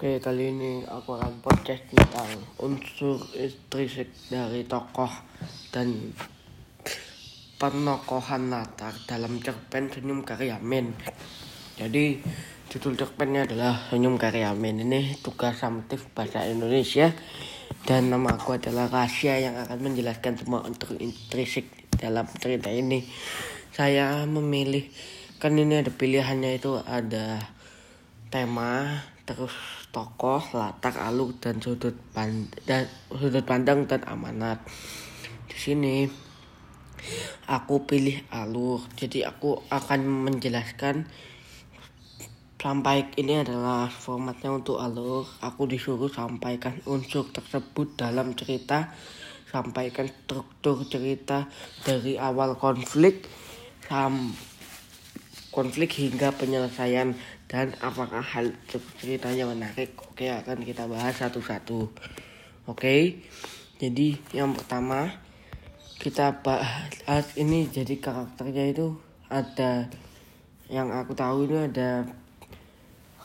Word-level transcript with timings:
Oke, 0.00 0.16
kali 0.16 0.48
ini 0.48 0.80
aku 0.88 1.12
akan 1.12 1.44
podcast 1.44 1.84
tentang 1.92 2.32
unsur 2.56 3.20
intrinsik 3.36 4.08
dari 4.32 4.64
tokoh 4.64 5.12
dan 5.68 5.92
penokohan 7.60 8.48
latar 8.48 8.96
dalam 9.04 9.44
cerpen 9.44 9.92
Senyum 9.92 10.24
Karyamin. 10.24 10.96
Jadi, 11.76 12.16
judul 12.72 12.96
cerpennya 12.96 13.44
adalah 13.44 13.76
Senyum 13.92 14.16
Karyamin. 14.16 14.88
Ini 14.88 15.20
tugas 15.20 15.60
samtif 15.60 16.08
bahasa 16.16 16.48
Indonesia 16.48 17.12
dan 17.84 18.08
nama 18.08 18.40
aku 18.40 18.56
adalah 18.56 18.88
Rahasia 18.88 19.36
yang 19.36 19.60
akan 19.60 19.84
menjelaskan 19.84 20.40
semua 20.40 20.64
unsur 20.64 20.96
intrinsik 20.96 21.68
dalam 22.00 22.24
cerita 22.40 22.72
ini. 22.72 23.04
Saya 23.68 24.24
memilih 24.24 24.88
kan 25.36 25.52
ini 25.52 25.84
ada 25.84 25.92
pilihannya 25.92 26.56
itu 26.56 26.80
ada 26.88 27.52
tema 28.32 29.04
terus 29.28 29.79
tokoh 29.90 30.42
latar 30.54 30.94
alur 30.98 31.34
dan 31.42 31.58
sudut 31.58 31.94
pandang 32.14 32.86
sudut 33.10 33.42
pandang 33.42 33.86
dan 33.90 34.02
amanat. 34.06 34.62
Di 35.50 35.56
sini 35.58 36.06
aku 37.50 37.86
pilih 37.86 38.22
alur. 38.30 38.86
Jadi 38.94 39.26
aku 39.26 39.60
akan 39.70 40.30
menjelaskan 40.30 41.10
sampai 42.60 43.10
ini 43.18 43.42
adalah 43.42 43.90
formatnya 43.90 44.54
untuk 44.54 44.78
alur. 44.78 45.26
Aku 45.42 45.66
disuruh 45.66 46.10
sampaikan 46.10 46.78
unsur 46.86 47.26
tersebut 47.30 47.98
dalam 47.98 48.38
cerita 48.38 48.94
sampaikan 49.50 50.06
struktur 50.06 50.86
cerita 50.86 51.50
dari 51.82 52.14
awal 52.14 52.54
konflik 52.54 53.26
sampai 53.90 54.50
konflik 55.50 55.90
hingga 55.98 56.30
penyelesaian 56.34 57.18
dan 57.50 57.74
apakah 57.82 58.22
hal 58.22 58.54
ceritanya 59.02 59.50
menarik? 59.50 59.98
Oke 59.98 60.30
akan 60.30 60.62
kita 60.62 60.86
bahas 60.86 61.18
satu-satu. 61.18 61.90
Oke? 62.70 63.26
Jadi 63.82 64.14
yang 64.30 64.54
pertama 64.54 65.18
kita 65.98 66.46
bahas 66.46 67.26
ini 67.34 67.66
jadi 67.66 67.98
karakternya 67.98 68.70
itu 68.70 68.94
ada 69.26 69.90
yang 70.70 70.94
aku 70.94 71.18
tahu 71.18 71.50
ini 71.50 71.66
ada 71.66 72.06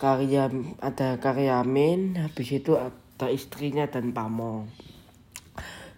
karya 0.00 0.48
ada 0.80 1.20
karyamin 1.20 2.16
habis 2.16 2.56
itu 2.56 2.80
ada 2.80 3.28
istrinya 3.28 3.84
dan 3.84 4.16
pamong 4.16 4.66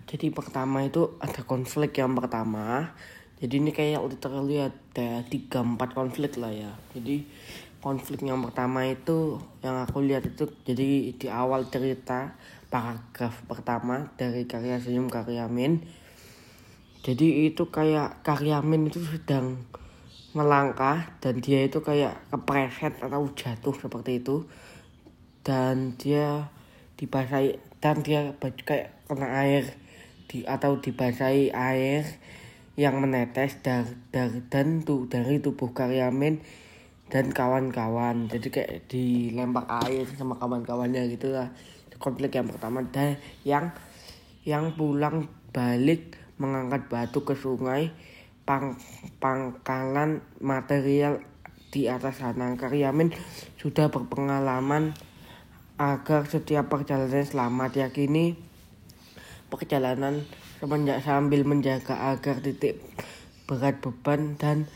jadi 0.09 0.33
pertama 0.33 0.89
itu 0.89 1.21
ada 1.21 1.45
konflik 1.45 2.01
yang 2.01 2.17
pertama. 2.17 2.97
Jadi 3.39 3.55
ini 3.61 3.71
kayak 3.77 4.01
literally 4.09 4.57
ada 4.57 5.21
tiga 5.29 5.61
empat 5.61 5.93
konflik 5.93 6.41
lah 6.41 6.49
ya. 6.49 6.73
Jadi 6.97 7.29
konflik 7.79 8.23
yang 8.27 8.43
pertama 8.43 8.87
itu 8.87 9.39
yang 9.63 9.79
aku 9.83 10.03
lihat 10.03 10.27
itu 10.27 10.51
jadi 10.67 11.15
di 11.15 11.27
awal 11.31 11.67
cerita 11.71 12.35
paragraf 12.69 13.47
pertama 13.47 14.11
dari 14.19 14.45
karya 14.45 14.83
senyum 14.83 15.07
karyamin 15.09 15.81
jadi 16.99 17.49
itu 17.49 17.71
kayak 17.71 18.27
karyamin 18.27 18.91
itu 18.91 18.99
sedang 19.01 19.63
melangkah 20.37 21.09
dan 21.25 21.41
dia 21.41 21.65
itu 21.65 21.81
kayak 21.81 22.21
kepreset 22.29 23.01
atau 23.01 23.31
jatuh 23.33 23.75
seperti 23.75 24.21
itu. 24.21 24.45
Dan 25.47 25.97
dia 25.97 26.53
dibasahi 27.01 27.57
dan 27.81 28.05
dia 28.05 28.37
kayak 28.43 29.09
kena 29.09 29.29
air 29.47 29.65
di 30.29 30.45
atau 30.45 30.77
dibasahi 30.77 31.55
air 31.55 32.05
yang 32.77 33.01
menetes 33.01 33.57
dari, 33.65 33.97
dari 34.13 34.45
dan 34.53 34.85
dari 34.85 35.41
tubuh 35.41 35.73
Karyamin 35.73 36.45
dan 37.09 37.33
kawan-kawan 37.33 38.29
jadi 38.29 38.49
kayak 38.53 38.73
dilempar 38.93 39.65
air 39.89 40.05
sama 40.17 40.37
kawan-kawannya 40.37 41.09
gitu 41.09 41.33
lah 41.33 41.49
konflik 42.01 42.39
yang 42.39 42.49
pertama. 42.49 42.81
Dan 42.89 43.19
yang 43.43 43.75
yang 44.47 44.73
pulang 44.79 45.27
balik 45.51 46.17
mengangkat 46.39 46.87
batu 46.87 47.27
ke 47.27 47.35
sungai 47.35 47.91
pang, 48.47 48.79
pangkalan 49.19 50.23
material 50.39 51.21
di 51.69 51.85
atas 51.91 52.25
sana 52.25 52.57
Karyamin 52.57 53.13
sudah 53.61 53.93
berpengalaman 53.93 54.97
agar 55.77 56.25
setiap 56.25 56.73
perjalanan 56.73 57.27
selamat. 57.27 57.91
Yakini 57.91 58.39
perjalanan 59.53 60.25
semenjak 60.63 61.05
sambil 61.05 61.45
menjaga 61.45 62.15
agar 62.15 62.41
titik 62.41 62.81
berat 63.49 63.81
beban 63.81 64.37
dan 64.37 64.69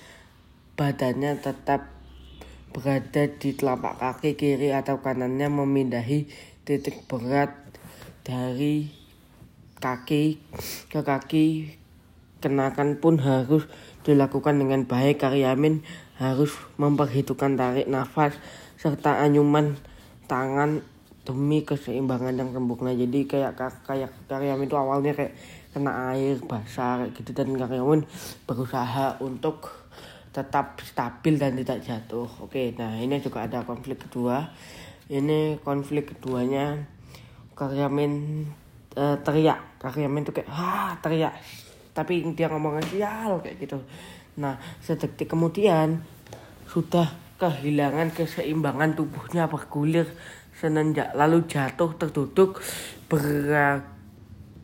badannya 0.76 1.36
tetap 1.40 1.91
berada 2.72 3.28
di 3.28 3.52
telapak 3.52 4.00
kaki 4.00 4.34
kiri 4.34 4.72
atau 4.72 5.04
kanannya 5.04 5.52
memindahi 5.52 6.26
titik 6.64 7.04
berat 7.04 7.52
dari 8.24 8.88
kaki 9.78 10.40
ke 10.88 11.00
kaki. 11.04 11.46
Kenakan 12.42 12.98
pun 12.98 13.22
harus 13.22 13.70
dilakukan 14.02 14.58
dengan 14.58 14.82
baik. 14.82 15.22
Karyamin 15.22 15.86
harus 16.18 16.50
memperhitungkan 16.74 17.54
tarik 17.54 17.86
nafas 17.86 18.34
serta 18.74 19.22
anyuman 19.22 19.78
tangan 20.26 20.82
demi 21.22 21.62
keseimbangan 21.62 22.34
yang 22.34 22.50
sempurna 22.50 22.90
jadi 22.90 23.18
kayak 23.30 23.52
kayak 23.86 24.10
Karyamin 24.26 24.66
itu 24.66 24.74
awalnya 24.74 25.14
kayak 25.14 25.38
kena 25.70 26.10
air 26.10 26.42
basah 26.42 27.06
gitu. 27.14 27.30
Dan 27.30 27.54
karyawan 27.54 28.02
berusaha 28.50 29.22
untuk 29.22 29.81
tetap 30.32 30.80
stabil 30.80 31.36
dan 31.36 31.52
tidak 31.60 31.84
jatuh. 31.84 32.28
Oke, 32.40 32.72
nah 32.74 32.96
ini 32.96 33.20
juga 33.20 33.44
ada 33.44 33.62
konflik 33.62 34.08
kedua. 34.08 34.48
Ini 35.12 35.60
konflik 35.60 36.16
keduanya 36.16 36.80
karyamen 37.52 38.44
uh, 38.96 39.16
teriak. 39.20 39.60
Karyamen 39.76 40.24
tuh 40.24 40.32
kayak 40.32 40.48
ah 40.48 40.96
teriak. 41.04 41.36
Tapi 41.92 42.24
dia 42.32 42.48
ngomong 42.48 42.80
sial 42.88 43.44
kayak 43.44 43.60
gitu. 43.60 43.76
Nah, 44.40 44.56
sedetik 44.80 45.28
kemudian 45.28 46.00
sudah 46.64 47.04
kehilangan 47.36 48.16
keseimbangan 48.16 48.96
tubuhnya 48.96 49.44
bergulir 49.52 50.08
senenjak 50.56 51.12
lalu 51.12 51.44
jatuh 51.44 51.92
terduduk 52.00 52.62
berak 53.10 53.84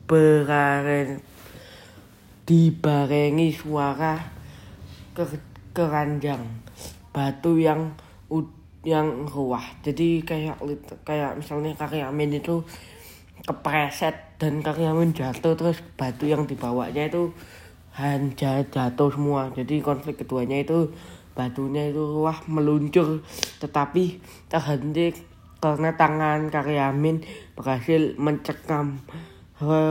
beraren 0.08 1.20
dibarengi 2.48 3.52
suara 3.52 4.16
keranjang 5.78 6.42
batu 7.14 7.54
yang 7.54 7.94
yang 8.82 9.26
ruah 9.26 9.62
jadi 9.86 10.22
kayak 10.26 10.58
kayak 11.06 11.38
misalnya 11.38 11.74
karyamin 11.78 12.42
itu 12.42 12.62
kepreset 13.46 14.38
dan 14.42 14.62
karyamin 14.62 15.14
jatuh 15.14 15.54
terus 15.54 15.78
batu 15.94 16.26
yang 16.26 16.46
dibawanya 16.46 17.06
itu 17.06 17.30
hanya 17.98 18.62
jatuh 18.62 19.10
semua. 19.10 19.50
Jadi 19.50 19.82
konflik 19.82 20.22
keduanya 20.22 20.62
itu 20.62 20.94
batunya 21.34 21.90
itu 21.90 21.98
ruah 21.98 22.46
meluncur. 22.46 23.26
Tetapi 23.58 24.22
terhenti 24.46 25.18
karena 25.58 25.98
tangan 25.98 26.46
karyamin 26.54 27.26
berhasil 27.58 28.14
mencekam 28.14 29.02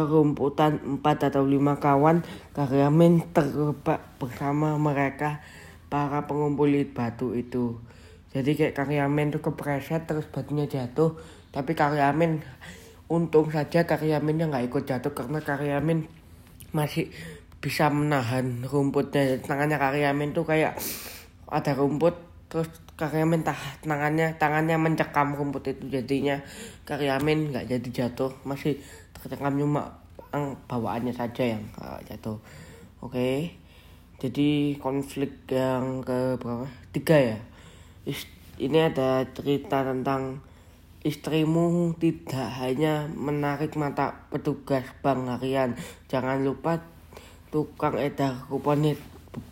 rumputan 0.07 0.79
empat 0.79 1.27
atau 1.27 1.43
lima 1.43 1.75
kawan 1.75 2.23
karyamen 2.55 3.35
terjebak 3.35 3.99
bersama 4.15 4.79
mereka 4.79 5.43
para 5.87 6.27
pengumpul 6.27 6.69
batu 6.91 7.33
itu. 7.33 7.79
Jadi 8.31 8.53
kayak 8.53 8.75
karyamen 8.75 9.33
tuh 9.33 9.41
kepreset 9.41 10.05
terus 10.05 10.27
batunya 10.27 10.67
jatuh. 10.67 11.15
Tapi 11.51 11.73
karyamen 11.73 12.43
untung 13.07 13.47
saja 13.49 13.87
karyamennya 13.87 14.51
nggak 14.51 14.67
ikut 14.67 14.83
jatuh 14.83 15.15
karena 15.15 15.39
karyamen 15.39 16.05
masih 16.75 17.09
bisa 17.63 17.87
menahan 17.87 18.63
rumputnya. 18.67 19.39
Tangannya 19.41 19.79
karyamen 19.79 20.35
tuh 20.35 20.43
kayak 20.43 20.75
ada 21.47 21.71
rumput 21.73 22.27
terus 22.47 22.67
karyamen 22.97 23.43
tah 23.43 23.59
tangannya 23.83 24.39
tangannya 24.39 24.79
mencekam 24.79 25.35
rumput 25.35 25.69
itu 25.69 25.85
jadinya 25.91 26.39
karyamen 26.87 27.51
nggak 27.51 27.67
jadi 27.69 27.89
jatuh 27.91 28.31
masih 28.47 28.79
tercengkam 29.13 29.59
cuma 29.59 30.01
bawaannya 30.67 31.11
saja 31.11 31.55
yang 31.55 31.63
uh, 31.77 31.99
jatuh 32.07 32.39
oke 33.03 33.13
okay. 33.13 33.53
Jadi 34.17 34.73
konflik 34.81 35.45
yang 35.53 36.01
ke 36.01 36.41
berapa? 36.41 36.65
Tiga 36.89 37.17
ya? 37.21 37.37
Ini 38.57 38.89
ada 38.89 39.21
cerita 39.29 39.85
tentang 39.85 40.41
istrimu 41.05 41.93
tidak 42.01 42.49
hanya 42.57 43.05
menarik 43.13 43.77
mata 43.77 44.25
petugas 44.33 44.81
bank 45.05 45.29
harian. 45.29 45.77
Jangan 46.09 46.41
lupa 46.41 46.81
tukang 47.53 48.01
edar 48.01 48.49
kupon 48.49 48.97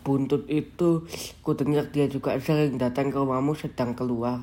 buntut 0.02 0.50
itu 0.50 1.06
ku 1.46 1.54
dengar 1.54 1.86
dia 1.94 2.10
juga 2.10 2.34
sering 2.42 2.74
datang 2.74 3.14
ke 3.14 3.22
rumahmu 3.22 3.54
sedang 3.54 3.94
keluar. 3.94 4.42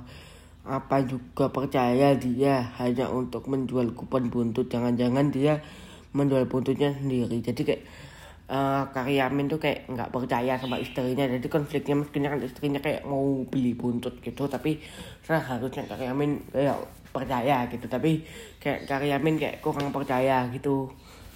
Apa 0.64 1.04
juga 1.04 1.52
percaya 1.52 2.16
dia 2.16 2.72
hanya 2.80 3.12
untuk 3.12 3.52
menjual 3.52 3.92
kupon 3.92 4.32
buntut? 4.32 4.72
Jangan-jangan 4.72 5.36
dia 5.36 5.60
menjual 6.16 6.48
buntutnya 6.48 6.96
sendiri. 6.96 7.44
Jadi 7.44 7.62
kayak 7.68 7.84
uh, 8.50 8.84
Karyamin 8.92 9.48
tuh 9.48 9.60
kayak 9.62 9.88
nggak 9.88 10.10
percaya 10.12 10.58
sama 10.60 10.80
istrinya. 10.80 11.24
Jadi 11.28 11.48
konfliknya 11.48 11.96
mestinya 12.00 12.30
kan 12.34 12.40
istrinya 12.44 12.80
kayak 12.84 13.08
mau 13.08 13.44
beli 13.48 13.78
buntut 13.78 14.20
gitu. 14.20 14.50
Tapi 14.50 14.82
seharusnya 15.24 15.88
Karyamin 15.88 16.52
kayak 16.52 16.80
percaya 17.14 17.68
gitu. 17.70 17.86
Tapi 17.88 18.26
kayak 18.60 18.90
Karyamin 18.90 19.36
kayak 19.40 19.56
kurang 19.64 19.94
percaya 19.94 20.50
gitu. 20.52 20.92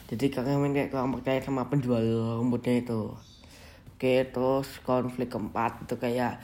Jadi 0.07 0.31
Karyamin 0.31 0.71
kayak 0.71 0.89
kurang 0.92 1.12
percaya 1.15 1.39
sama 1.44 1.68
penjual 1.68 2.04
rumputnya 2.39 2.80
itu. 2.80 3.12
Oke 3.98 4.30
terus 4.30 4.77
konflik 4.86 5.33
keempat 5.33 5.89
itu 5.89 5.98
kayak 5.98 6.38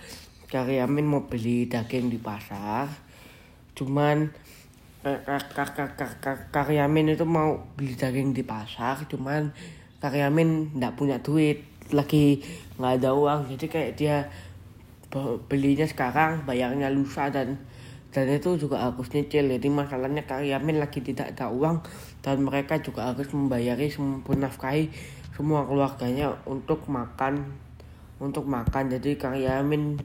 Karyamin 0.49 1.05
mau 1.05 1.25
beli 1.25 1.69
daging 1.69 2.09
di 2.09 2.17
pasar. 2.17 2.89
Cuman 3.73 4.29
Karyamin 6.53 7.13
itu 7.13 7.25
mau 7.27 7.61
beli 7.77 7.93
daging 7.93 8.33
di 8.33 8.43
pasar. 8.45 9.05
Cuman 9.05 9.53
Karyamin 10.03 10.75
nggak 10.75 10.99
punya 10.99 11.23
duit 11.23 11.63
lagi 11.95 12.43
nggak 12.75 12.99
ada 12.99 13.15
uang. 13.15 13.47
Jadi 13.55 13.65
kayak 13.71 13.91
dia 13.95 14.27
belinya 15.47 15.87
sekarang 15.87 16.43
bayarnya 16.43 16.91
lusa 16.91 17.31
dan 17.31 17.55
dan 18.11 18.27
itu 18.27 18.59
juga 18.59 18.83
harus 18.83 19.07
nyicil. 19.15 19.47
Jadi 19.47 19.71
masalahnya 19.71 20.27
Karyamin 20.27 20.83
lagi 20.83 20.99
tidak 20.99 21.31
ada 21.39 21.47
uang 21.47 21.79
dan 22.19 22.43
mereka 22.43 22.83
juga 22.83 23.15
harus 23.15 23.31
membayari 23.31 23.87
nafkahi 24.27 24.91
semua 25.33 25.63
keluarganya 25.63 26.35
untuk 26.43 26.83
makan 26.91 27.55
untuk 28.19 28.43
makan. 28.43 28.91
Jadi 28.91 29.15
Karyamin 29.15 30.03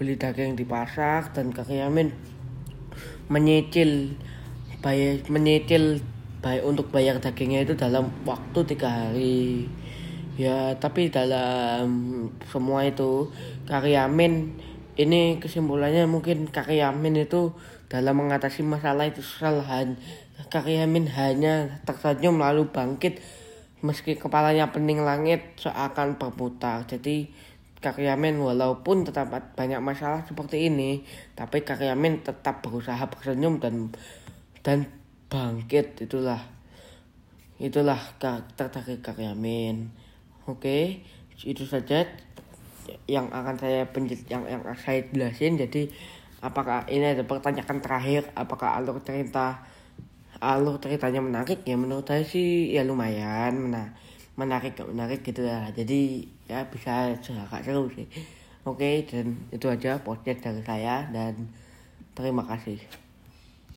beli 0.00 0.16
daging 0.16 0.56
di 0.56 0.64
pasar 0.64 1.36
dan 1.36 1.52
Karyamin 1.52 2.08
menyicil 3.28 4.16
bayar 4.80 5.20
menyicil 5.28 6.00
baik 6.44 6.60
untuk 6.68 6.92
bayar 6.92 7.16
dagingnya 7.24 7.64
itu 7.64 7.72
dalam 7.72 8.12
waktu 8.28 8.60
tiga 8.68 8.92
hari. 8.92 9.64
Ya 10.36 10.76
tapi 10.76 11.08
dalam 11.08 11.88
semua 12.52 12.84
itu 12.84 13.32
karyamin 13.64 14.52
ini 15.00 15.40
kesimpulannya 15.40 16.04
mungkin 16.04 16.52
karyamin 16.52 17.24
itu 17.24 17.56
dalam 17.88 18.20
mengatasi 18.20 18.60
masalah 18.60 19.08
itu 19.08 19.24
kesalahan 19.24 19.96
karyamin 20.52 21.08
hanya 21.16 21.80
tersenyum 21.88 22.36
lalu 22.36 22.68
bangkit 22.68 23.24
meski 23.80 24.20
kepalanya 24.20 24.68
pening 24.68 25.00
langit 25.00 25.56
seakan 25.56 26.20
berputar. 26.20 26.84
Jadi 26.84 27.32
karyamin 27.80 28.36
walaupun 28.36 29.08
tetap 29.08 29.32
banyak 29.56 29.80
masalah 29.80 30.24
seperti 30.24 30.72
ini 30.72 31.04
tapi 31.36 31.64
karyamin 31.64 32.24
tetap 32.24 32.64
berusaha 32.64 33.00
bersenyum 33.12 33.60
dan 33.60 33.92
dan 34.64 34.88
bangkit 35.34 36.06
itulah. 36.06 36.38
Itulah 37.58 37.98
dari 38.22 38.94
Karyamin 39.02 39.90
oke 40.46 41.02
itu 41.42 41.64
saja 41.66 42.06
yang 43.10 43.32
akan 43.34 43.58
saya 43.58 43.90
penjel 43.90 44.22
yang 44.30 44.46
yang 44.46 44.62
saya 44.78 45.02
jelasin. 45.10 45.58
Jadi 45.58 45.90
apakah 46.38 46.86
ini 46.86 47.18
ada 47.18 47.26
pertanyaan 47.26 47.82
terakhir? 47.82 48.30
Apakah 48.38 48.78
alur 48.78 49.02
cerita 49.02 49.66
alur 50.38 50.78
ceritanya 50.78 51.18
menarik? 51.18 51.66
Ya 51.66 51.74
menurut 51.74 52.06
saya 52.06 52.22
sih 52.22 52.70
ya 52.70 52.86
lumayan 52.86 53.58
mena 53.58 53.98
menarik 54.34 54.74
gak 54.74 54.90
menarik 54.90 55.22
gitu 55.22 55.46
ya 55.46 55.70
jadi 55.70 56.26
ya 56.50 56.66
bisa 56.70 57.14
agak 57.18 57.66
seru 57.66 57.90
sih. 57.90 58.06
Oke 58.62 59.02
dan 59.10 59.34
itu 59.50 59.66
aja 59.66 59.98
podcast 59.98 60.46
dari 60.46 60.62
saya 60.62 61.10
dan 61.10 61.50
terima 62.14 62.46
kasih 62.46 63.03